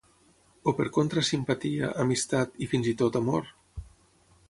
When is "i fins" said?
2.67-2.93